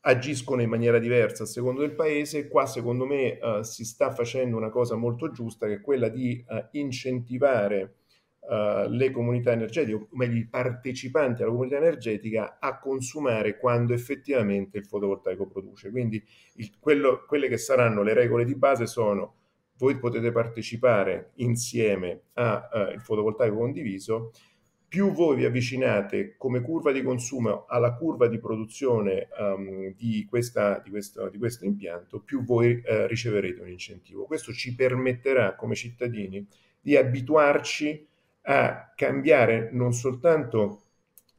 agiscono 0.00 0.62
in 0.62 0.68
maniera 0.68 0.98
diversa 0.98 1.42
a 1.42 1.46
secondo 1.46 1.80
del 1.80 1.94
paese. 1.94 2.48
Qua, 2.48 2.66
secondo 2.66 3.06
me, 3.06 3.38
uh, 3.40 3.62
si 3.62 3.84
sta 3.84 4.12
facendo 4.12 4.56
una 4.56 4.70
cosa 4.70 4.96
molto 4.96 5.30
giusta, 5.30 5.66
che 5.66 5.74
è 5.74 5.80
quella 5.80 6.08
di 6.08 6.44
uh, 6.46 6.66
incentivare 6.72 7.96
uh, 8.40 8.88
le 8.88 9.10
comunità 9.10 9.52
energetiche, 9.52 9.96
o 9.96 10.08
meglio 10.12 10.38
i 10.38 10.46
partecipanti 10.46 11.42
alla 11.42 11.50
comunità 11.50 11.76
energetica, 11.76 12.58
a 12.60 12.78
consumare 12.78 13.58
quando 13.58 13.92
effettivamente 13.92 14.78
il 14.78 14.86
fotovoltaico 14.86 15.46
produce. 15.46 15.90
Quindi 15.90 16.22
il, 16.56 16.78
quello, 16.78 17.24
quelle 17.26 17.48
che 17.48 17.58
saranno 17.58 18.02
le 18.02 18.14
regole 18.14 18.44
di 18.44 18.54
base 18.54 18.86
sono 18.86 19.34
voi 19.78 19.96
potete 19.98 20.32
partecipare 20.32 21.30
insieme 21.36 22.22
al 22.32 23.00
fotovoltaico 23.00 23.56
condiviso 23.56 24.32
più 24.88 25.12
voi 25.12 25.36
vi 25.36 25.44
avvicinate 25.44 26.34
come 26.38 26.62
curva 26.62 26.92
di 26.92 27.02
consumo 27.02 27.66
alla 27.66 27.92
curva 27.92 28.26
di 28.26 28.38
produzione 28.38 29.28
um, 29.38 29.94
di, 29.94 30.26
questa, 30.26 30.80
di, 30.82 30.88
questo, 30.88 31.28
di, 31.28 31.36
questo, 31.36 31.66
impianto, 31.66 32.20
più 32.20 32.42
voi 32.42 32.72
uh, 32.72 33.06
riceverete 33.06 33.60
un 33.60 33.68
incentivo. 33.68 34.24
Questo 34.24 34.50
ci 34.54 34.74
permetterà 34.74 35.54
come 35.56 35.74
cittadini 35.74 36.46
di 36.80 36.96
abituarci 36.96 38.06
a 38.42 38.90
cambiare 38.96 39.68
non 39.72 39.92
soltanto 39.92 40.84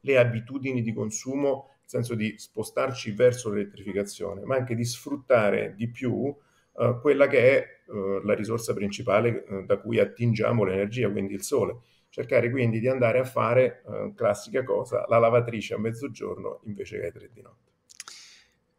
le 0.01 0.19
abitudini 0.19 0.83
di 0.83 0.93
consumo, 0.93 1.69
nel 1.79 1.89
senso 1.89 2.13
di 2.13 2.35
spostarci 2.37 3.11
verso 3.13 3.49
l'elettrificazione, 3.49 4.43
ma 4.43 4.57
anche 4.57 4.75
di 4.75 4.85
sfruttare 4.85 5.73
di 5.75 5.89
più 5.89 6.13
uh, 6.13 7.01
quella 7.01 7.25
che 7.25 7.57
è 7.57 7.91
uh, 7.91 8.23
la 8.23 8.35
risorsa 8.35 8.75
principale 8.75 9.43
da 9.65 9.79
cui 9.79 9.97
attingiamo 9.97 10.63
l'energia, 10.63 11.09
quindi 11.09 11.33
il 11.33 11.41
sole 11.41 11.77
cercare 12.09 12.49
quindi 12.49 12.79
di 12.79 12.87
andare 12.87 13.19
a 13.19 13.23
fare, 13.23 13.83
eh, 13.87 14.13
classica 14.15 14.63
cosa, 14.63 15.05
la 15.07 15.19
lavatrice 15.19 15.75
a 15.75 15.79
mezzogiorno 15.79 16.61
invece 16.65 16.99
che 16.99 17.05
ai 17.05 17.11
tre 17.11 17.29
di 17.31 17.41
notte. 17.41 17.69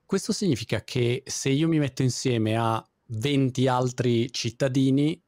Questo 0.04 0.32
significa 0.32 0.82
che 0.82 1.22
se 1.24 1.50
io 1.50 1.68
mi 1.68 1.78
metto 1.78 2.02
insieme 2.02 2.56
a 2.56 2.84
20 3.06 3.68
altri 3.68 4.30
cittadini, 4.32 5.20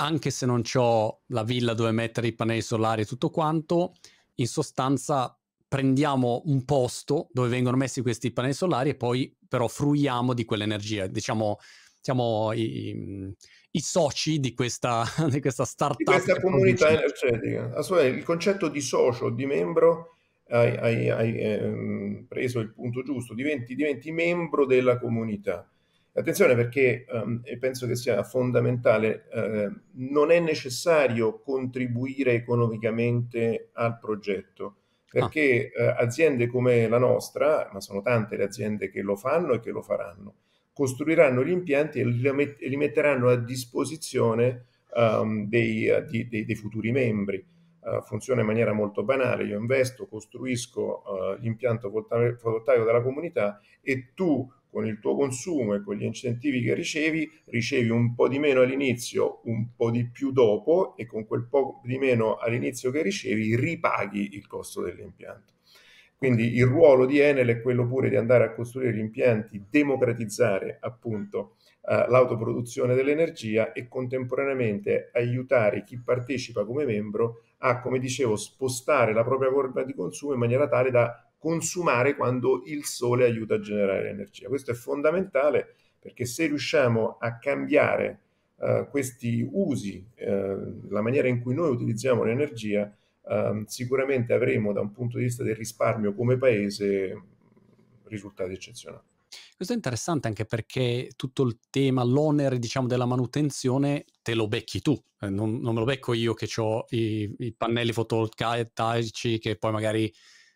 anche 0.00 0.30
se 0.30 0.46
non 0.46 0.62
ho 0.74 1.20
la 1.26 1.44
villa 1.44 1.74
dove 1.74 1.92
mettere 1.92 2.26
i 2.28 2.34
pannelli 2.34 2.60
solari 2.60 3.02
e 3.02 3.06
tutto 3.06 3.30
quanto, 3.30 3.94
in 4.36 4.46
sostanza 4.46 5.38
prendiamo 5.68 6.42
un 6.46 6.64
posto 6.64 7.28
dove 7.32 7.48
vengono 7.48 7.76
messi 7.76 8.00
questi 8.00 8.32
pannelli 8.32 8.54
solari 8.54 8.90
e 8.90 8.94
poi 8.96 9.36
però 9.46 9.68
fruiamo 9.68 10.34
di 10.34 10.44
quell'energia. 10.44 11.06
Diciamo, 11.06 11.58
siamo 12.08 12.52
i, 12.54 13.34
i 13.72 13.80
soci 13.80 14.40
di 14.40 14.54
questa, 14.54 15.04
di 15.28 15.40
questa 15.42 15.66
startup. 15.66 15.98
Di 15.98 16.04
questa 16.04 16.40
comunità 16.40 16.88
energetica. 16.88 17.76
Il 18.06 18.22
concetto 18.24 18.68
di 18.68 18.80
socio, 18.80 19.28
di 19.28 19.44
membro, 19.44 20.16
hai, 20.48 20.74
hai, 20.76 21.10
hai 21.10 21.38
ehm, 21.38 22.24
preso 22.26 22.60
il 22.60 22.72
punto 22.72 23.02
giusto, 23.02 23.34
diventi, 23.34 23.74
diventi, 23.74 24.10
membro 24.10 24.64
della 24.64 24.98
comunità. 24.98 25.70
Attenzione 26.14 26.56
perché 26.56 27.04
um, 27.10 27.42
penso 27.60 27.86
che 27.86 27.94
sia 27.94 28.22
fondamentale, 28.24 29.28
eh, 29.30 29.70
non 29.92 30.30
è 30.30 30.40
necessario 30.40 31.40
contribuire 31.40 32.32
economicamente 32.32 33.68
al 33.74 33.98
progetto, 33.98 34.76
perché 35.08 35.70
ah. 35.76 35.82
eh, 35.82 35.94
aziende 35.98 36.48
come 36.48 36.88
la 36.88 36.98
nostra, 36.98 37.68
ma 37.72 37.80
sono 37.80 38.00
tante 38.00 38.36
le 38.36 38.44
aziende 38.44 38.90
che 38.90 39.02
lo 39.02 39.14
fanno 39.14 39.52
e 39.52 39.60
che 39.60 39.70
lo 39.70 39.82
faranno, 39.82 40.34
costruiranno 40.78 41.44
gli 41.44 41.50
impianti 41.50 41.98
e 41.98 42.04
li, 42.04 42.76
metteranno 42.76 43.30
a 43.30 43.34
disposizione 43.34 44.66
um, 44.94 45.48
dei, 45.48 45.88
dei, 46.08 46.44
dei, 46.44 46.54
futuri 46.54 46.92
membri. 46.92 47.44
Uh, 47.80 48.00
funziona 48.02 48.42
in 48.42 48.46
maniera 48.46 48.72
molto 48.72 49.02
banale, 49.02 49.42
io 49.42 49.58
investo, 49.58 50.06
costruisco 50.06 51.02
uh, 51.04 51.40
l'impianto 51.40 51.90
fotovoltaico 51.90 52.84
della 52.84 53.02
comunità 53.02 53.60
e 53.80 54.12
tu 54.14 54.48
con 54.70 54.86
il 54.86 55.00
tuo 55.00 55.16
consumo 55.16 55.74
e 55.74 55.82
con 55.82 55.96
gli 55.96 56.04
incentivi 56.04 56.62
che 56.62 56.74
ricevi, 56.74 57.28
ricevi 57.46 57.88
un 57.88 58.14
po' 58.14 58.28
di 58.28 58.38
meno 58.38 58.60
all'inizio, 58.60 59.40
un 59.46 59.74
po' 59.74 59.90
di 59.90 60.06
più 60.06 60.30
dopo 60.30 60.94
e 60.96 61.06
con 61.06 61.26
quel 61.26 61.48
po' 61.48 61.80
di 61.82 61.98
meno 61.98 62.36
all'inizio 62.36 62.92
che 62.92 63.02
ricevi 63.02 63.56
ripaghi 63.56 64.36
il 64.36 64.46
costo 64.46 64.80
dell'impianto. 64.82 65.57
Quindi 66.18 66.56
il 66.56 66.66
ruolo 66.66 67.06
di 67.06 67.20
Enel 67.20 67.46
è 67.46 67.62
quello 67.62 67.86
pure 67.86 68.08
di 68.08 68.16
andare 68.16 68.42
a 68.42 68.52
costruire 68.52 68.92
gli 68.92 68.98
impianti, 68.98 69.66
democratizzare 69.70 70.78
appunto 70.80 71.54
eh, 71.82 72.06
l'autoproduzione 72.08 72.96
dell'energia 72.96 73.70
e 73.72 73.86
contemporaneamente 73.86 75.10
aiutare 75.12 75.84
chi 75.84 75.96
partecipa 76.02 76.64
come 76.64 76.84
membro 76.84 77.42
a, 77.58 77.80
come 77.80 78.00
dicevo, 78.00 78.34
spostare 78.34 79.12
la 79.12 79.22
propria 79.22 79.50
curva 79.50 79.84
di 79.84 79.94
consumo 79.94 80.32
in 80.32 80.40
maniera 80.40 80.66
tale 80.66 80.90
da 80.90 81.24
consumare 81.38 82.16
quando 82.16 82.62
il 82.66 82.84
sole 82.84 83.24
aiuta 83.24 83.54
a 83.54 83.60
generare 83.60 84.08
energia. 84.08 84.48
Questo 84.48 84.72
è 84.72 84.74
fondamentale 84.74 85.76
perché 86.00 86.26
se 86.26 86.46
riusciamo 86.46 87.18
a 87.20 87.38
cambiare 87.38 88.20
uh, 88.56 88.88
questi 88.90 89.48
usi, 89.48 90.04
uh, 90.18 90.88
la 90.90 91.00
maniera 91.00 91.28
in 91.28 91.40
cui 91.40 91.54
noi 91.54 91.70
utilizziamo 91.70 92.24
l'energia, 92.24 92.92
um, 93.28 93.64
sicuramente 93.66 94.32
avremo 94.32 94.72
da 94.72 94.80
un 94.80 94.92
punto 94.92 95.18
di 95.18 95.24
vista 95.24 95.42
del 95.42 95.56
risparmio 95.56 96.14
come 96.14 96.36
paese 96.36 97.22
risultati 98.04 98.52
eccezionali. 98.52 99.04
Questo 99.54 99.74
è 99.74 99.76
interessante 99.76 100.28
anche 100.28 100.44
perché 100.44 101.10
tutto 101.16 101.42
il 101.42 101.58
tema, 101.68 102.02
l'onere 102.04 102.58
diciamo 102.58 102.86
della 102.86 103.06
manutenzione 103.06 104.04
te 104.22 104.34
lo 104.34 104.48
becchi 104.48 104.80
tu, 104.80 104.96
eh, 105.20 105.28
non, 105.28 105.58
non, 105.58 105.74
me 105.74 105.80
lo 105.80 105.84
becco 105.84 106.12
io 106.12 106.32
che 106.32 106.48
ho 106.60 106.84
i, 106.90 107.34
i, 107.38 107.52
pannelli 107.52 107.92
fotovoltaici 107.92 109.38
che 109.38 109.56
poi 109.56 109.72
magari 109.72 110.12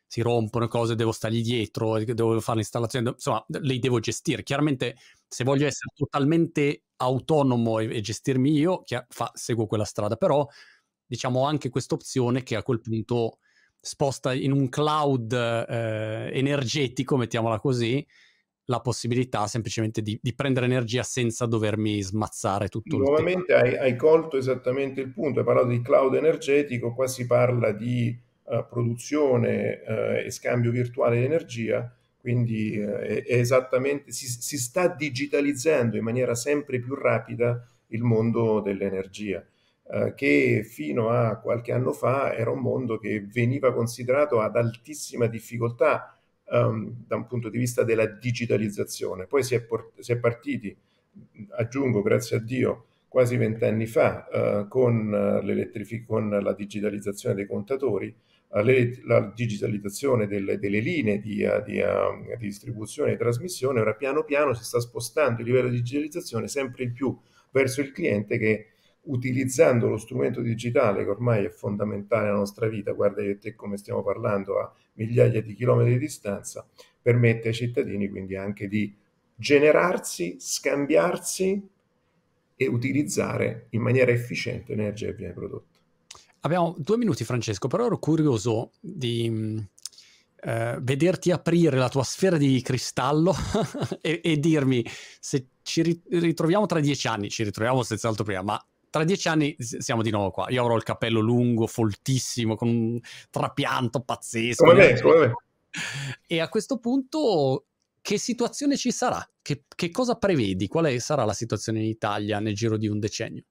si 0.07 0.21
rompono 0.21 0.69
cose, 0.69 0.95
devo 0.95 1.11
stargli 1.11 1.43
dietro, 1.43 1.99
devo 1.99 2.39
fare 2.41 2.59
l'installazione, 2.59 3.11
insomma, 3.11 3.43
li 3.49 3.79
devo 3.79 3.99
gestire. 3.99 4.43
Chiaramente 4.43 4.97
se 5.27 5.43
voglio 5.43 5.67
essere 5.67 5.91
totalmente 5.97 6.83
autonomo 6.97 7.79
e, 7.79 7.97
e 7.97 8.01
gestirmi 8.03 8.53
io, 8.53 8.83
fa, 9.09 9.31
seguo 9.35 9.67
quella 9.67 9.85
strada, 9.85 10.17
però 10.17 10.47
diciamo 11.13 11.45
anche 11.45 11.69
questa 11.69 11.95
opzione 11.95 12.43
che 12.43 12.57
a 12.57 12.63
quel 12.63 12.81
punto 12.81 13.37
sposta 13.79 14.33
in 14.33 14.51
un 14.51 14.71
cloud 14.71 15.31
eh, 15.31 16.31
energetico, 16.33 17.19
mettiamola 17.19 17.61
così, 17.61 18.03
la 18.67 18.81
possibilità 18.81 19.47
semplicemente 19.47 20.01
di, 20.01 20.19
di, 20.23 20.35
prendere 20.35 20.65
energia 20.65 21.03
senza 21.03 21.45
dovermi 21.45 22.01
smazzare 22.01 22.69
tutto 22.69 22.97
Nuovamente. 22.97 23.53
Hai, 23.53 23.77
hai 23.77 23.95
colto 23.95 24.39
esattamente 24.39 25.03
il 25.03 25.13
punto, 25.13 25.41
hai 25.41 25.45
parlato 25.45 25.69
di 25.69 25.83
cloud 25.83 26.15
energetico, 26.15 26.95
qua 26.95 27.07
si 27.07 27.27
parla 27.27 27.73
di 27.73 28.19
uh, 28.45 28.67
produzione 28.67 29.83
uh, 29.87 30.25
e 30.25 30.31
scambio 30.31 30.71
virtuale 30.71 31.19
di 31.19 31.27
energia, 31.27 31.95
quindi 32.17 32.79
uh, 32.79 32.89
è, 32.89 33.23
è, 33.23 33.35
esattamente, 33.35 34.13
si, 34.13 34.29
si 34.29 34.57
sta 34.57 34.89
digitalizzando 34.89 35.99
in 35.99 36.05
maniera 36.05 36.35
sempre 36.35 36.81
più 36.81 36.95
rapida 36.95 37.69
il 37.89 38.03
mondo 38.03 38.61
dell'energia. 38.61 39.45
Eh, 39.95 40.15
che 40.15 40.65
fino 40.65 41.11
a 41.11 41.37
qualche 41.37 41.71
anno 41.71 41.93
fa 41.93 42.35
era 42.35 42.51
un 42.51 42.61
mondo 42.61 42.97
che 42.97 43.27
veniva 43.31 43.75
considerato 43.75 44.41
ad 44.41 44.57
altissima 44.57 45.27
difficoltà 45.27 46.19
um, 46.51 47.05
da 47.07 47.17
un 47.17 47.27
punto 47.27 47.51
di 47.51 47.59
vista 47.59 47.85
della 47.85 48.07
digitalizzazione. 48.07 49.27
Poi 49.27 49.43
si 49.43 49.55
è, 49.55 49.63
port- 49.63 50.01
si 50.01 50.13
è 50.13 50.17
partiti, 50.17 50.75
aggiungo 51.59 52.01
grazie 52.01 52.39
a 52.39 52.41
Dio, 52.41 52.87
quasi 53.07 53.37
vent'anni 53.37 53.85
fa 53.85 54.27
uh, 54.33 54.69
con, 54.69 55.43
con, 56.07 56.31
la 56.31 56.55
digitalizzazione 56.55 57.35
dei 57.35 57.47
contatori, 57.47 58.15
le, 58.63 58.99
la 59.05 59.31
digitalizzazione 59.35 60.27
delle, 60.27 60.59
delle 60.59 60.81
linee 60.81 61.21
di, 61.21 61.47
di, 61.67 61.83
di, 61.83 62.37
distribuzione 62.39 63.13
e 63.13 63.17
trasmissione, 63.19 63.81
ora 63.81 63.93
piano 63.93 64.25
piano 64.25 64.55
si 64.55 64.65
sta 64.65 64.81
spostando 64.81 65.43
il 65.43 65.47
livello 65.47 65.69
di 65.69 65.77
digitalizzazione 65.77 66.49
sempre 66.49 66.87
di 66.87 66.93
più 66.93 67.15
verso 67.51 67.83
il 67.83 67.93
cliente 67.93 68.39
che 68.39 68.72
utilizzando 69.05 69.89
lo 69.89 69.97
strumento 69.97 70.41
digitale 70.41 71.05
che 71.05 71.11
ormai 71.11 71.45
è 71.45 71.51
fondamentale 71.51 72.27
nella 72.27 72.37
nostra 72.37 72.69
vita, 72.69 72.93
guarda 72.93 73.23
io 73.23 73.39
te 73.39 73.55
come 73.55 73.77
stiamo 73.77 74.03
parlando 74.03 74.61
a 74.61 74.73
migliaia 74.95 75.43
di 75.43 75.55
chilometri 75.55 75.95
di 75.95 75.99
distanza, 75.99 76.67
permette 77.01 77.49
ai 77.49 77.55
cittadini 77.55 78.09
quindi 78.09 78.37
anche 78.37 78.69
di 78.69 78.95
generarsi, 79.35 80.37
scambiarsi 80.39 81.69
e 82.55 82.67
utilizzare 82.67 83.67
in 83.71 83.81
maniera 83.81 84.13
efficiente 84.13 84.75
l'energia 84.75 85.07
che 85.07 85.15
viene 85.15 85.33
prodotta. 85.33 85.79
Abbiamo 86.41 86.75
due 86.79 86.97
minuti 86.97 87.25
Francesco, 87.25 87.69
però 87.69 87.87
ero 87.87 87.99
curioso 87.99 88.73
di 88.81 89.65
eh, 90.45 90.79
vederti 90.81 91.31
aprire 91.31 91.77
la 91.77 91.89
tua 91.89 92.03
sfera 92.03 92.37
di 92.37 92.61
cristallo 92.63 93.33
e, 94.01 94.21
e 94.23 94.39
dirmi 94.39 94.85
se 95.21 95.47
ci 95.63 96.03
ritroviamo 96.09 96.67
tra 96.67 96.81
dieci 96.81 97.07
anni, 97.07 97.31
ci 97.31 97.45
ritroviamo 97.45 97.83
senz'altro 97.83 98.25
prima, 98.25 98.43
ma 98.43 98.67
tra 98.93 99.05
dieci 99.05 99.27
anni 99.27 99.57
siamo 99.59 100.03
di 100.03 100.11
nuovo 100.11 100.31
qua. 100.31 100.51
Io 100.51 100.61
avrò 100.61 100.77
il 100.77 100.83
capello 100.83 101.21
lungo, 101.21 101.67
foltissimo, 101.67 102.57
con 102.57 102.69
un 102.69 103.01
trapianto 103.31 104.03
pazzesco. 104.03 104.67
Come 104.67 104.93
me, 104.93 105.01
come 105.01 105.19
me. 105.19 105.33
E 106.27 106.41
a 106.41 106.51
questo 106.51 106.79
punto, 106.79 107.69
che 108.03 108.19
situazione 108.19 108.77
ci 108.77 108.91
sarà? 108.91 109.27
Che, 109.41 109.65
che 109.75 109.91
cosa 109.91 110.17
prevedi? 110.17 110.69
Qual 110.69 111.01
sarà 111.01 111.25
la 111.25 111.33
situazione 111.33 111.79
in 111.79 111.87
Italia 111.87 112.39
nel 112.39 112.55
giro 112.55 112.77
di 112.77 112.87
un 112.87 112.99
decennio? 112.99 113.45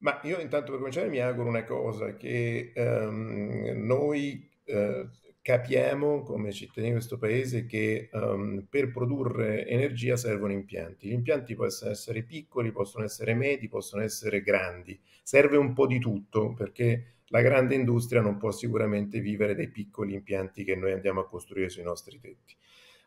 Ma 0.00 0.20
io 0.24 0.38
intanto 0.38 0.72
per 0.72 0.76
cominciare 0.76 1.08
mi 1.08 1.20
auguro 1.20 1.48
una 1.48 1.64
cosa, 1.64 2.14
che 2.14 2.74
um, 2.76 3.72
noi 3.86 4.50
uh, 4.66 5.08
capiamo 5.42 6.22
come 6.22 6.52
cittadini 6.52 6.92
di 6.92 6.98
questo 6.98 7.18
paese 7.18 7.66
che 7.66 8.08
um, 8.12 8.64
per 8.70 8.92
produrre 8.92 9.66
energia 9.66 10.16
servono 10.16 10.52
impianti. 10.52 11.08
Gli 11.08 11.12
impianti 11.12 11.56
possono 11.56 11.90
essere 11.90 12.22
piccoli, 12.22 12.70
possono 12.70 13.04
essere 13.04 13.34
medi, 13.34 13.68
possono 13.68 14.02
essere 14.02 14.40
grandi. 14.40 14.98
Serve 15.22 15.56
un 15.56 15.72
po' 15.72 15.88
di 15.88 15.98
tutto 15.98 16.54
perché 16.54 17.16
la 17.26 17.40
grande 17.40 17.74
industria 17.74 18.20
non 18.20 18.38
può 18.38 18.52
sicuramente 18.52 19.18
vivere 19.18 19.56
dei 19.56 19.68
piccoli 19.68 20.14
impianti 20.14 20.62
che 20.62 20.76
noi 20.76 20.92
andiamo 20.92 21.20
a 21.20 21.28
costruire 21.28 21.68
sui 21.68 21.82
nostri 21.82 22.20
tetti. 22.20 22.54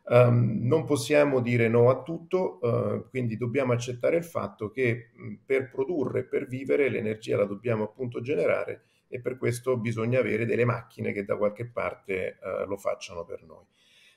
Um, 0.08 0.60
non 0.62 0.84
possiamo 0.84 1.40
dire 1.40 1.68
no 1.68 1.88
a 1.90 2.02
tutto, 2.02 2.58
uh, 2.60 3.08
quindi 3.08 3.36
dobbiamo 3.36 3.72
accettare 3.72 4.16
il 4.16 4.24
fatto 4.24 4.70
che 4.70 5.10
mh, 5.14 5.34
per 5.44 5.70
produrre, 5.70 6.24
per 6.24 6.46
vivere, 6.46 6.90
l'energia 6.90 7.36
la 7.36 7.44
dobbiamo 7.44 7.84
appunto 7.84 8.20
generare 8.20 8.82
e 9.08 9.20
per 9.20 9.36
questo 9.36 9.76
bisogna 9.76 10.20
avere 10.20 10.46
delle 10.46 10.64
macchine 10.64 11.12
che 11.12 11.24
da 11.24 11.36
qualche 11.36 11.66
parte 11.66 12.38
uh, 12.40 12.68
lo 12.68 12.76
facciano 12.76 13.24
per 13.24 13.42
noi. 13.42 13.64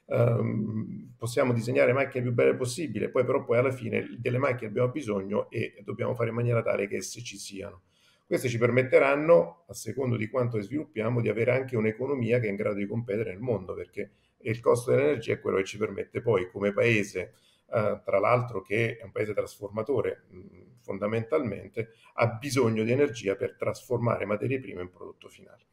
Um, 0.05 1.13
possiamo 1.17 1.53
disegnare 1.53 1.93
macchine 1.93 2.23
più 2.23 2.33
belle 2.33 2.55
possibile, 2.55 3.09
poi 3.09 3.23
però 3.23 3.43
poi 3.43 3.57
alla 3.59 3.71
fine 3.71 4.15
delle 4.17 4.39
macchine 4.39 4.69
abbiamo 4.69 4.89
bisogno 4.89 5.49
e 5.51 5.81
dobbiamo 5.83 6.15
fare 6.15 6.29
in 6.29 6.35
maniera 6.35 6.61
tale 6.63 6.87
che 6.87 6.97
esse 6.97 7.21
ci 7.21 7.37
siano. 7.37 7.83
Queste 8.25 8.47
ci 8.47 8.57
permetteranno, 8.57 9.65
a 9.67 9.73
secondo 9.73 10.15
di 10.15 10.27
quanto 10.29 10.59
sviluppiamo, 10.61 11.21
di 11.21 11.29
avere 11.29 11.51
anche 11.51 11.75
un'economia 11.75 12.39
che 12.39 12.47
è 12.47 12.49
in 12.49 12.55
grado 12.55 12.75
di 12.75 12.85
competere 12.85 13.31
nel 13.31 13.39
mondo, 13.39 13.73
perché 13.73 14.11
il 14.41 14.59
costo 14.59 14.91
dell'energia 14.91 15.33
è 15.33 15.39
quello 15.39 15.57
che 15.57 15.65
ci 15.65 15.77
permette 15.77 16.21
poi 16.21 16.49
come 16.49 16.71
paese, 16.71 17.33
uh, 17.71 18.01
tra 18.03 18.19
l'altro 18.19 18.61
che 18.61 18.97
è 18.97 19.03
un 19.03 19.11
paese 19.11 19.33
trasformatore 19.33 20.25
mh, 20.29 20.81
fondamentalmente, 20.81 21.89
ha 22.15 22.27
bisogno 22.27 22.83
di 22.83 22.91
energia 22.91 23.35
per 23.35 23.55
trasformare 23.55 24.25
materie 24.25 24.59
prime 24.59 24.81
in 24.81 24.89
prodotto 24.89 25.29
finale. 25.29 25.67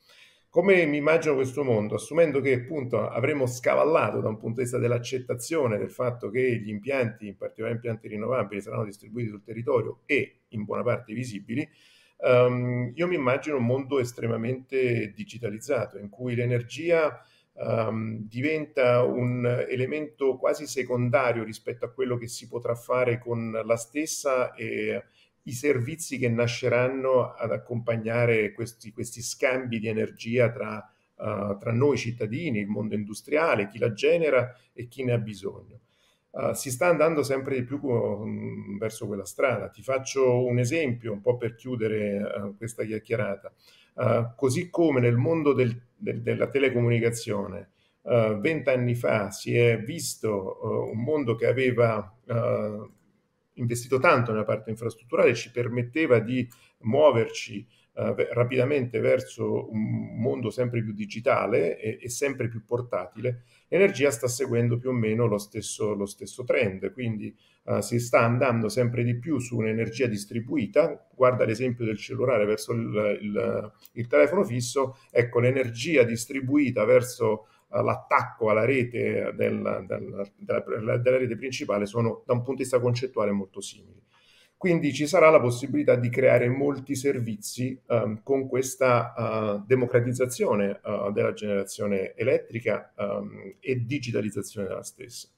Come 0.57 0.87
mi 0.87 0.97
immagino 0.97 1.35
questo 1.35 1.65
mondo? 1.65 1.97
Assumendo 1.97 2.41
che 2.41 2.55
appunto 2.55 3.07
avremo 3.07 3.47
scavallato 3.47 4.21
da 4.21 4.29
un 4.29 4.39
punto 4.39 4.57
di 4.57 4.63
vista 4.63 4.79
dell'accettazione 4.79 5.77
del 5.77 5.91
fatto 5.91 6.31
che 6.31 6.59
gli 6.59 6.71
impianti, 6.71 7.27
in 7.27 7.37
particolare 7.37 7.75
impianti 7.75 8.09
rinnovabili, 8.09 8.63
saranno 8.63 8.85
distribuiti 8.85 9.29
sul 9.29 9.43
territorio 9.43 10.01
e 10.07 10.45
in 10.49 10.65
buona 10.65 10.83
parte 10.83 11.13
visibili, 11.13 11.69
um, 12.19 12.91
io 12.95 13.07
mi 13.07 13.17
immagino 13.17 13.59
un 13.59 13.67
mondo 13.67 13.99
estremamente 13.99 15.13
digitalizzato 15.15 15.99
in 15.99 16.09
cui 16.09 16.35
l'energia 16.35 17.21
um, 17.59 18.27
diventa 18.27 19.03
un 19.03 19.47
elemento 19.69 20.37
quasi 20.37 20.67
secondario 20.67 21.45
rispetto 21.45 21.85
a 21.85 21.91
quello 21.91 22.17
che 22.17 22.29
si 22.29 22.49
potrà 22.49 22.75
fare 22.75 23.19
con 23.19 23.51
la 23.65 23.77
stessa 23.77 24.55
e 24.55 25.05
i 25.43 25.53
servizi 25.53 26.19
che 26.19 26.29
nasceranno 26.29 27.33
ad 27.33 27.53
accompagnare 27.53 28.53
questi, 28.53 28.91
questi 28.91 29.23
scambi 29.23 29.79
di 29.79 29.87
energia 29.87 30.51
tra, 30.51 30.93
uh, 31.17 31.57
tra, 31.57 31.73
noi 31.73 31.97
cittadini, 31.97 32.59
il 32.59 32.67
mondo 32.67 32.95
industriale, 32.95 33.69
chi 33.69 33.79
la 33.79 33.93
genera 33.93 34.55
e 34.73 34.89
chi 34.89 35.05
ne 35.05 35.13
ha 35.13 35.19
bisogno. 35.19 35.81
Uh, 36.37 36.53
si 36.53 36.71
sta 36.71 36.89
andando 36.89 37.23
sempre 37.23 37.55
di 37.55 37.65
più 37.65 37.81
um, 37.83 38.77
verso 38.77 39.07
quella 39.07 39.25
strada. 39.25 39.71
Ti 39.71 39.83
faccio 39.83 40.45
un 40.45 40.59
esempio, 40.59 41.13
un 41.13 41.23
po' 41.23 41.39
per 41.39 41.55
chiudere 41.55 42.21
uh, 42.21 42.57
questa 42.59 42.85
chiacchierata. 42.85 43.51
Uh, 43.95 44.35
così 44.37 44.69
come 44.69 45.01
nel 45.01 45.17
mondo 45.17 45.55
del, 45.55 45.75
del, 45.97 46.21
della 46.21 46.49
telecomunicazione 46.49 47.71
vent'anni 48.07 48.95
fa 48.95 49.33
si 49.33 49.57
è 49.57 49.81
visto 49.83 50.61
un 50.93 51.03
mondo 51.03 51.35
che 51.35 51.47
aveva 51.47 52.17
investito 53.55 53.99
tanto 53.99 54.31
nella 54.31 54.45
parte 54.45 54.71
infrastrutturale, 54.71 55.35
ci 55.35 55.51
permetteva 55.51 56.21
di 56.21 56.49
muoverci 56.83 57.67
rapidamente 57.95 59.01
verso 59.01 59.69
un 59.73 60.21
mondo 60.21 60.51
sempre 60.51 60.85
più 60.85 60.93
digitale 60.93 61.81
e, 61.81 61.99
e, 62.01 62.09
sempre 62.09 62.47
più 62.47 62.65
portatile, 62.65 63.43
l'energia 63.69 64.11
sta 64.11 64.29
seguendo 64.29 64.79
più 64.79 64.91
o 64.91 64.93
meno 64.93 65.27
lo 65.27 65.39
stesso, 65.39 65.95
lo 65.95 66.07
stesso 66.07 66.45
trend, 66.45 66.93
quindi 66.93 67.35
eh, 67.65 67.83
si 67.83 67.99
sta 67.99 68.21
andando 68.21 68.69
sempre 68.69 69.03
di 69.03 69.17
più 69.19 69.39
su 69.39 69.57
un'energia 69.57 70.07
distribuita, 70.07 71.09
guarda 71.15 71.45
l'esempio 71.45 71.85
del 71.85 71.99
cellulare 71.99 72.45
verso 72.45 72.73
il, 72.73 73.19
il, 73.21 73.73
il 73.93 74.07
telefono 74.07 74.45
fisso, 74.45 74.99
ecco 75.11 75.41
l'energia 75.41 76.03
distribuita 76.05 76.85
verso 76.85 77.49
l'attacco 77.69 78.49
alla 78.49 78.65
rete 78.65 79.33
del, 79.35 79.85
del, 79.87 80.31
della, 80.37 80.97
della, 80.99 81.19
rete 81.19 81.37
principale 81.37 81.85
sono 81.85 82.23
da 82.25 82.33
un 82.33 82.39
punto 82.39 82.55
di 82.55 82.63
vista 82.63 82.81
concettuale 82.81 83.33
molto 83.33 83.61
simili. 83.61 84.03
Quindi 84.57 84.93
ci 84.93 85.07
sarà 85.07 85.29
la 85.29 85.41
possibilità 85.41 85.97
di 85.97 86.09
creare 86.09 86.49
molti 86.49 86.95
servizi 86.97 87.79
um, 87.89 88.23
con 88.23 88.49
questa 88.49 89.13
uh, 89.15 89.65
democratizzazione 89.67 90.81
uh, 90.83 91.13
della 91.13 91.35
generazione 91.35 92.15
elettrica 92.15 92.93
um, 92.97 93.55
e 93.61 93.85
digitalizzazione 93.85 94.67
della 94.67 94.83
stessa. 94.83 95.29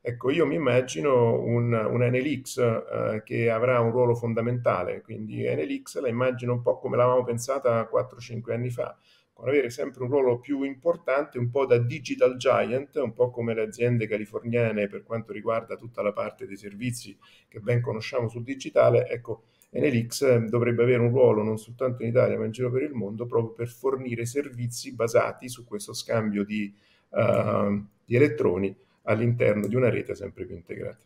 Ecco, 0.00 0.30
io 0.30 0.46
mi 0.46 0.54
immagino 0.54 1.40
un, 1.40 1.72
un 1.72 2.00
NLX 2.00 2.56
uh, 2.56 3.22
che 3.24 3.50
avrà 3.50 3.80
un 3.80 3.90
ruolo 3.90 4.14
fondamentale, 4.14 5.02
quindi 5.02 5.42
NLX 5.42 6.00
la 6.00 6.08
immagino 6.08 6.52
un 6.52 6.62
po' 6.62 6.78
come 6.78 6.96
l'avevamo 6.96 7.24
pensata 7.24 7.88
4-5 7.92 8.52
anni 8.52 8.70
fa, 8.70 8.96
con 9.32 9.48
avere 9.48 9.70
sempre 9.70 10.04
un 10.04 10.10
ruolo 10.10 10.38
più 10.38 10.62
importante, 10.62 11.38
un 11.38 11.50
po' 11.50 11.66
da 11.66 11.78
digital 11.78 12.36
giant, 12.36 12.94
un 12.96 13.12
po' 13.12 13.30
come 13.30 13.54
le 13.54 13.62
aziende 13.62 14.06
californiane 14.06 14.86
per 14.86 15.02
quanto 15.02 15.32
riguarda 15.32 15.76
tutta 15.76 16.00
la 16.00 16.12
parte 16.12 16.46
dei 16.46 16.56
servizi 16.56 17.18
che 17.48 17.58
ben 17.58 17.80
conosciamo 17.80 18.28
sul 18.28 18.44
digitale, 18.44 19.08
ecco, 19.08 19.42
Enelix 19.70 20.36
dovrebbe 20.46 20.82
avere 20.84 21.02
un 21.02 21.10
ruolo 21.10 21.42
non 21.42 21.58
soltanto 21.58 22.02
in 22.02 22.08
Italia 22.08 22.38
ma 22.38 22.46
in 22.46 22.52
giro 22.52 22.70
per 22.70 22.82
il 22.82 22.94
mondo 22.94 23.26
proprio 23.26 23.52
per 23.52 23.68
fornire 23.68 24.24
servizi 24.24 24.94
basati 24.94 25.50
su 25.50 25.66
questo 25.66 25.92
scambio 25.92 26.42
di, 26.42 26.74
uh, 27.10 27.84
di 28.02 28.16
elettroni 28.16 28.74
all'interno 29.08 29.66
di 29.66 29.74
una 29.74 29.90
rete 29.90 30.14
sempre 30.14 30.44
più 30.44 30.54
integrata. 30.54 30.98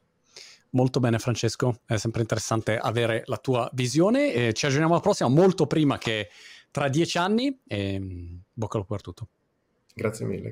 Molto 0.71 1.01
bene 1.01 1.19
Francesco, 1.19 1.81
è 1.87 1.97
sempre 1.97 2.23
interessante 2.23 2.79
avere 2.79 3.23
la 3.27 3.37
tua 3.37 3.69
visione. 3.75 4.33
Eh, 4.33 4.53
ci 4.55 4.67
aggiorniamo 4.67 4.95
alla 4.95 5.03
prossima, 5.03 5.29
molto 5.29 5.67
prima 5.67 5.99
che 5.99 6.29
tra 6.71 6.89
dieci 6.89 7.19
anni 7.19 7.61
e 7.67 8.01
bocca 8.53 8.77
al 8.79 8.83
lupo 8.83 8.95
per 8.95 9.03
tutto. 9.03 9.29
Grazie 9.95 10.25
mille. 10.25 10.51